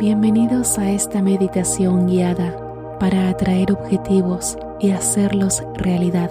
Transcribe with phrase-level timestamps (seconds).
[0.00, 2.56] Bienvenidos a esta meditación guiada
[2.98, 6.30] para atraer objetivos y hacerlos realidad.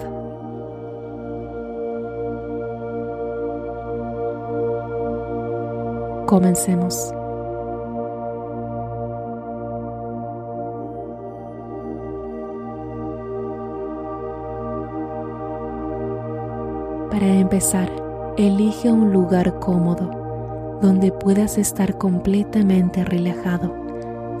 [6.26, 7.14] Comencemos.
[17.08, 17.88] Para empezar,
[18.36, 20.19] elige un lugar cómodo
[20.80, 23.74] donde puedas estar completamente relajado,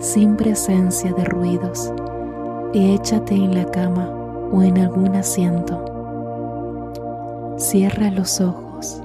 [0.00, 1.92] sin presencia de ruidos,
[2.72, 4.08] y échate en la cama
[4.52, 5.84] o en algún asiento.
[7.58, 9.02] Cierra los ojos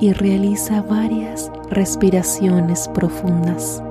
[0.00, 3.82] y realiza varias respiraciones profundas.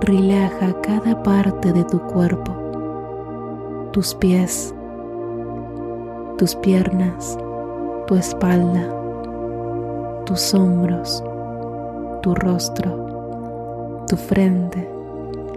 [0.00, 2.52] Relaja cada parte de tu cuerpo,
[3.92, 4.74] tus pies,
[6.36, 7.38] tus piernas,
[8.06, 8.86] tu espalda,
[10.26, 11.24] tus hombros,
[12.20, 14.88] tu rostro, tu frente,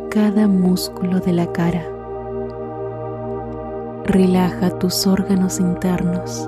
[0.09, 1.83] cada músculo de la cara.
[4.05, 6.47] Relaja tus órganos internos.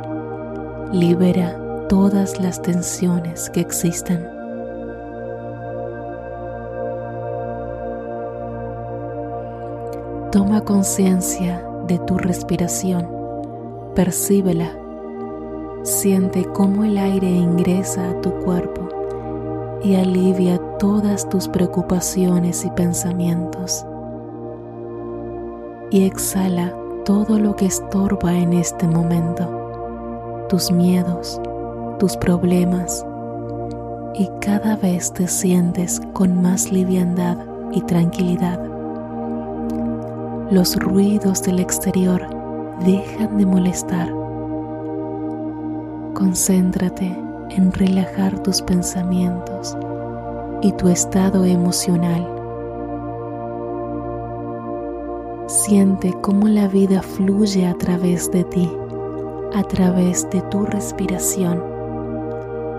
[0.91, 4.29] Libera todas las tensiones que existan.
[10.31, 13.07] Toma conciencia de tu respiración.
[13.95, 14.69] Percíbela.
[15.83, 18.84] Siente cómo el aire ingresa a tu cuerpo
[19.83, 23.85] y alivia todas tus preocupaciones y pensamientos.
[25.91, 26.73] Y exhala
[27.05, 31.39] todo lo que estorba en este momento, tus miedos,
[31.99, 33.05] tus problemas,
[34.15, 37.37] y cada vez te sientes con más liviandad
[37.71, 38.59] y tranquilidad.
[40.51, 42.25] Los ruidos del exterior
[42.85, 44.09] dejan de molestar.
[46.13, 49.77] Concéntrate en relajar tus pensamientos
[50.61, 52.27] y tu estado emocional.
[55.47, 58.71] Siente cómo la vida fluye a través de ti,
[59.53, 61.63] a través de tu respiración.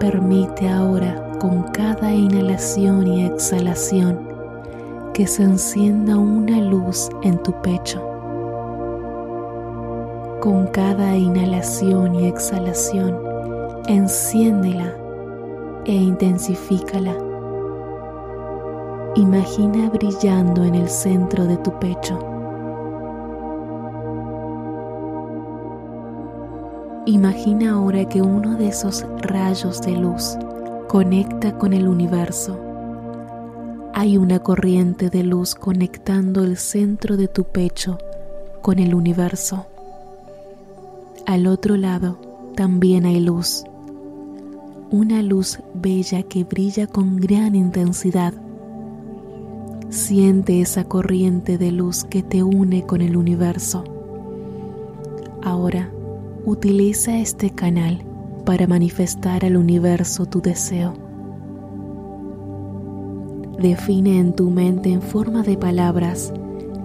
[0.00, 4.18] Permite ahora con cada inhalación y exhalación
[5.14, 8.02] que se encienda una luz en tu pecho.
[10.40, 13.25] Con cada inhalación y exhalación,
[13.88, 14.92] enciéndela
[15.84, 17.14] e intensifícala.
[19.14, 22.18] Imagina brillando en el centro de tu pecho.
[27.06, 30.36] Imagina ahora que uno de esos rayos de luz
[30.88, 32.58] conecta con el universo.
[33.94, 37.98] Hay una corriente de luz conectando el centro de tu pecho
[38.60, 39.66] con el universo.
[41.26, 42.18] Al otro lado
[42.56, 43.64] también hay luz
[44.90, 48.32] una luz bella que brilla con gran intensidad.
[49.90, 53.82] Siente esa corriente de luz que te une con el universo.
[55.42, 55.90] Ahora,
[56.44, 58.04] utiliza este canal
[58.44, 60.94] para manifestar al universo tu deseo.
[63.58, 66.32] Define en tu mente en forma de palabras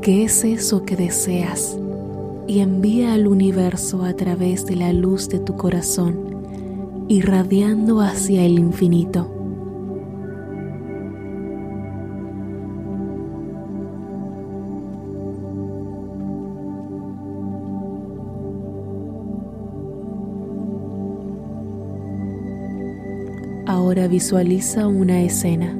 [0.01, 1.77] qué es eso que deseas
[2.47, 6.30] y envía al universo a través de la luz de tu corazón
[7.11, 9.29] irradiando hacia el infinito.
[23.67, 25.75] Ahora visualiza una escena,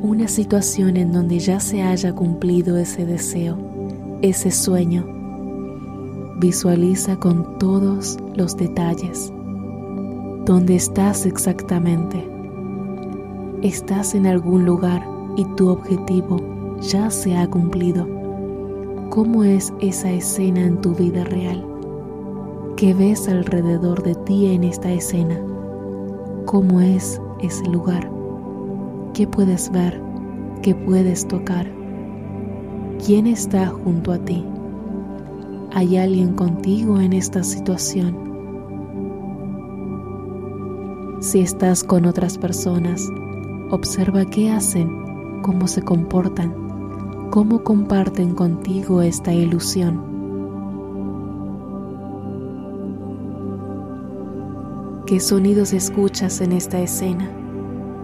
[0.00, 3.58] una situación en donde ya se haya cumplido ese deseo,
[4.22, 5.04] ese sueño.
[6.40, 9.30] Visualiza con todos los detalles.
[10.46, 12.24] ¿Dónde estás exactamente?
[13.62, 15.04] Estás en algún lugar
[15.36, 16.36] y tu objetivo
[16.80, 18.06] ya se ha cumplido.
[19.10, 21.66] ¿Cómo es esa escena en tu vida real?
[22.76, 25.36] ¿Qué ves alrededor de ti en esta escena?
[26.44, 28.08] ¿Cómo es ese lugar?
[29.14, 30.00] ¿Qué puedes ver?
[30.62, 31.66] ¿Qué puedes tocar?
[33.04, 34.44] ¿Quién está junto a ti?
[35.72, 38.25] ¿Hay alguien contigo en esta situación?
[41.26, 43.10] Si estás con otras personas,
[43.70, 46.54] observa qué hacen, cómo se comportan,
[47.30, 50.00] cómo comparten contigo esta ilusión.
[55.04, 57.28] ¿Qué sonidos escuchas en esta escena?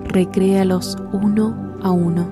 [0.03, 2.29] Recréalos uno a uno.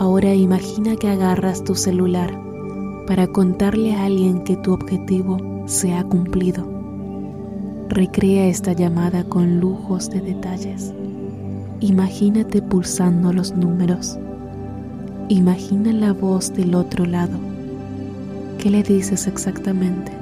[0.00, 2.36] Ahora imagina que agarras tu celular
[3.06, 5.36] para contarle a alguien que tu objetivo
[5.66, 6.77] se ha cumplido.
[7.88, 10.92] Recrea esta llamada con lujos de detalles.
[11.80, 14.18] Imagínate pulsando los números.
[15.30, 17.38] Imagina la voz del otro lado.
[18.58, 20.12] ¿Qué le dices exactamente?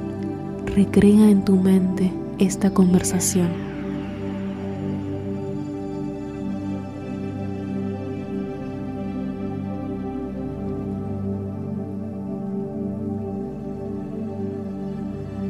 [0.76, 3.48] Recrea en tu mente esta conversación.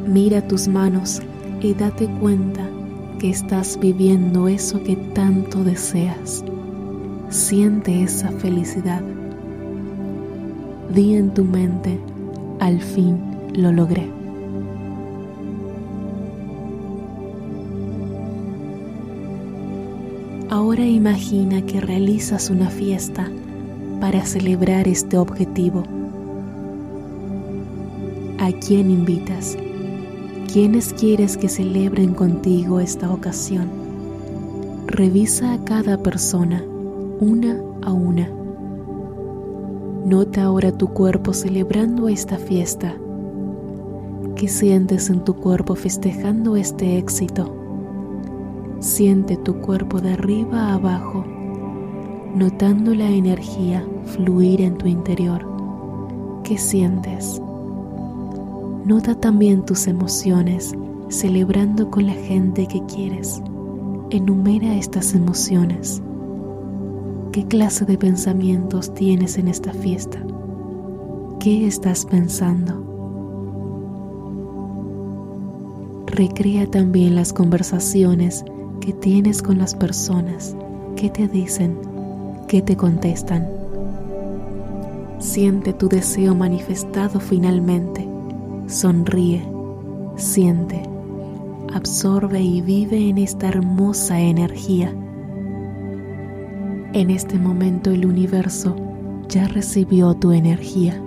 [0.06, 1.20] Mira tus manos
[1.60, 2.68] y date cuenta
[3.18, 6.44] que estás viviendo eso que tanto deseas.
[7.30, 9.02] Siente esa felicidad.
[10.94, 11.98] Di en tu mente,
[12.60, 13.18] al fin
[13.54, 14.06] lo logré.
[20.48, 23.28] Ahora imagina que realizas una fiesta
[24.00, 25.82] para celebrar este objetivo.
[28.38, 29.56] ¿A quién invitas?
[30.52, 33.68] ¿Quiénes quieres que celebren contigo esta ocasión?
[34.86, 36.62] Revisa a cada persona,
[37.20, 38.30] una a una.
[40.06, 42.94] Nota ahora tu cuerpo celebrando esta fiesta.
[44.36, 47.54] ¿Qué sientes en tu cuerpo festejando este éxito?
[48.78, 51.24] Siente tu cuerpo de arriba a abajo,
[52.34, 55.44] notando la energía fluir en tu interior.
[56.44, 57.42] ¿Qué sientes?
[58.86, 60.72] Nota también tus emociones,
[61.08, 63.42] celebrando con la gente que quieres.
[64.10, 66.00] Enumera estas emociones.
[67.32, 70.24] ¿Qué clase de pensamientos tienes en esta fiesta?
[71.40, 72.80] ¿Qué estás pensando?
[76.06, 78.44] Recrea también las conversaciones
[78.80, 80.54] que tienes con las personas.
[80.94, 81.76] ¿Qué te dicen?
[82.46, 83.48] ¿Qué te contestan?
[85.18, 88.05] Siente tu deseo manifestado finalmente
[88.66, 89.46] Sonríe,
[90.16, 90.82] siente,
[91.72, 94.92] absorbe y vive en esta hermosa energía.
[96.92, 98.74] En este momento el universo
[99.28, 101.00] ya recibió tu energía.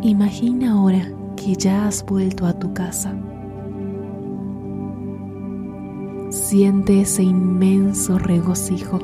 [0.00, 3.14] Imagina ahora que ya has vuelto a tu casa.
[6.30, 8.98] Siente ese inmenso regocijo.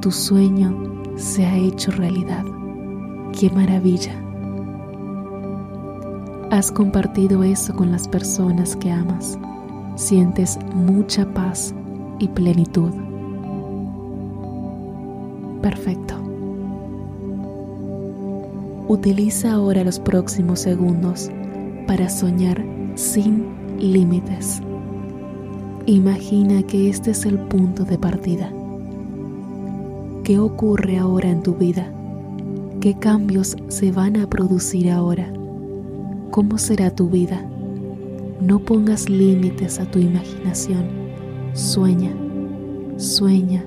[0.00, 2.44] Tu sueño se ha hecho realidad.
[3.38, 4.12] ¡Qué maravilla!
[6.50, 9.38] Has compartido eso con las personas que amas.
[9.96, 11.74] Sientes mucha paz
[12.18, 12.90] y plenitud.
[15.62, 16.14] Perfecto.
[18.88, 21.30] Utiliza ahora los próximos segundos
[21.86, 22.62] para soñar
[22.94, 23.46] sin
[23.78, 24.60] límites.
[25.86, 28.52] Imagina que este es el punto de partida
[30.24, 31.92] ¿Qué ocurre ahora en tu vida?
[32.80, 35.32] ¿Qué cambios se van a producir ahora?
[36.30, 37.44] ¿Cómo será tu vida?
[38.40, 40.84] No pongas límites a tu imaginación.
[41.54, 42.12] Sueña,
[42.98, 43.64] sueña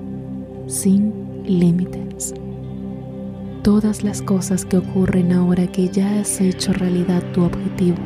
[0.68, 1.14] sin
[1.46, 2.34] límites.
[3.62, 7.98] Todas las cosas que ocurren ahora que ya has hecho realidad tu objetivo.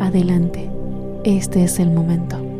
[0.00, 0.68] Adelante,
[1.22, 2.53] este es el momento.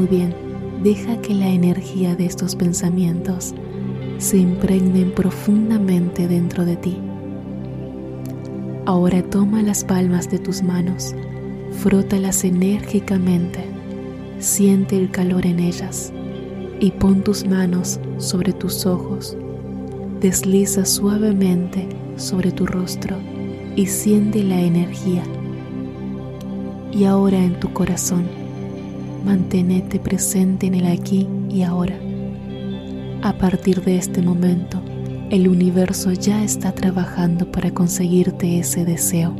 [0.00, 0.34] Muy bien,
[0.82, 3.54] deja que la energía de estos pensamientos
[4.16, 6.96] se impregnen profundamente dentro de ti.
[8.86, 11.14] Ahora toma las palmas de tus manos,
[11.82, 13.62] frótalas enérgicamente,
[14.38, 16.14] siente el calor en ellas
[16.80, 19.36] y pon tus manos sobre tus ojos.
[20.22, 23.18] Desliza suavemente sobre tu rostro
[23.76, 25.24] y siente la energía.
[26.90, 28.39] Y ahora en tu corazón
[29.24, 31.98] manténete presente en el aquí y ahora.
[33.22, 34.80] A partir de este momento,
[35.30, 39.34] el universo ya está trabajando para conseguirte ese deseo.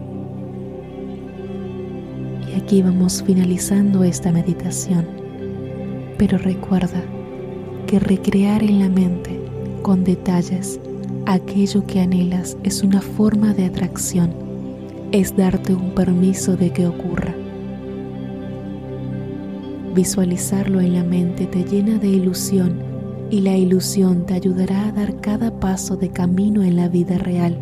[2.49, 5.07] Y aquí vamos finalizando esta meditación.
[6.19, 7.03] Pero recuerda
[7.87, 9.41] que recrear en la mente
[9.83, 10.79] con detalles
[11.27, 14.33] aquello que anhelas es una forma de atracción,
[15.13, 17.30] es darte un permiso de que ocurra.
[19.94, 22.78] Visualizarlo en la mente te llena de ilusión
[23.28, 27.59] y la ilusión te ayudará a dar cada paso de camino en la vida real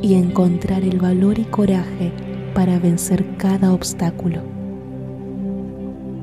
[0.00, 2.12] y encontrar el valor y coraje
[2.54, 4.40] para vencer cada obstáculo.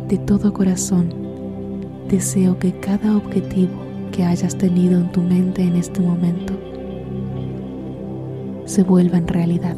[0.07, 1.13] De todo corazón,
[2.09, 3.73] deseo que cada objetivo
[4.13, 6.53] que hayas tenido en tu mente en este momento
[8.65, 9.75] se vuelva en realidad.